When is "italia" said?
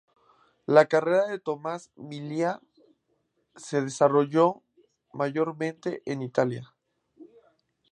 6.23-6.73